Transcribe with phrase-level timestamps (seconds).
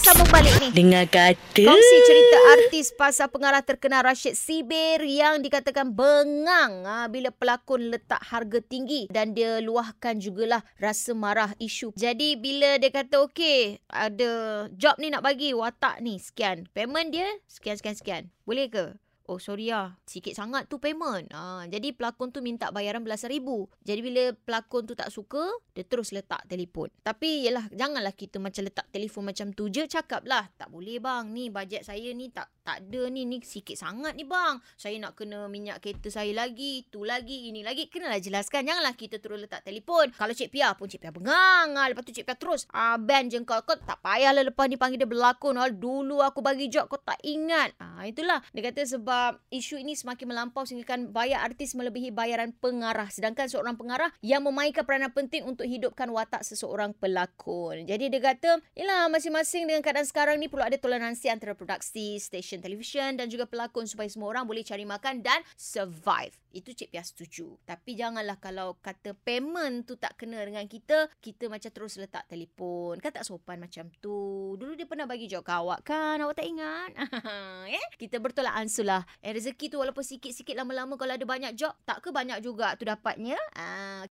[0.00, 0.68] sambung balik ni.
[0.72, 1.64] Dengar kata.
[1.66, 8.22] Kongsi cerita artis pasal pengarah terkenal Rashid Sibir yang dikatakan bengang ha, bila pelakon letak
[8.24, 11.92] harga tinggi dan dia luahkan jugalah rasa marah isu.
[11.92, 16.64] Jadi bila dia kata okey ada job ni nak bagi watak ni sekian.
[16.72, 18.22] Payment dia sekian sekian sekian.
[18.48, 18.96] Boleh ke?
[19.30, 21.30] Oh sorry lah Sikit sangat tu payment.
[21.30, 23.70] Ha, Jadi pelakon tu minta bayaran belasan ribu.
[23.86, 26.90] Jadi bila pelakon tu tak suka Dia terus letak telefon.
[27.06, 30.50] Tapi yelah Janganlah kita macam letak telefon macam tu je Cakap lah.
[30.58, 31.30] Tak boleh bang.
[31.30, 33.26] Ni bajet saya ni tak tak ada ni.
[33.26, 34.58] Ni sikit sangat ni bang.
[34.74, 37.86] Saya nak kena minyak kereta saya lagi Tu lagi Ini lagi.
[37.86, 38.66] Kenalah jelaskan.
[38.66, 40.10] Janganlah kita terus letak telefon.
[40.14, 41.78] Kalau Cik Pia pun Cik Pia bengang.
[41.78, 43.58] Ha, Lepas tu Cik Pia terus ah, Ban je kau.
[43.62, 45.58] Kau tak payahlah lepas ni panggil dia berlakon.
[45.58, 47.74] Ha, Dulu aku bagi job Kau tak ingat.
[47.78, 52.52] Ha, Itulah Dia kata sebab isu ini semakin melampau sehingga kan bayar artis melebihi bayaran
[52.58, 57.84] pengarah sedangkan seorang pengarah yang memainkan peranan penting untuk hidupkan watak seseorang pelakon.
[57.86, 62.62] Jadi dia kata, yalah masing-masing dengan keadaan sekarang ni perlu ada toleransi antara produksi, stesen
[62.62, 66.34] televisyen dan juga pelakon supaya semua orang boleh cari makan dan survive.
[66.52, 67.56] Itu Cik Pia setuju.
[67.64, 73.00] Tapi janganlah kalau kata payment tu tak kena dengan kita, kita macam terus letak telefon.
[73.00, 74.51] Kan tak sopan macam tu.
[74.56, 76.20] Dulu dia pernah bagi jawab awak kan?
[76.20, 76.90] Awak tak ingat?
[77.70, 77.86] eh?
[78.00, 79.02] Kita bertolak ansur lah.
[79.24, 82.84] Eh rezeki tu walaupun sikit-sikit lama-lama kalau ada banyak job, tak ke banyak juga tu
[82.84, 83.38] dapatnya?
[83.56, 84.04] Ah,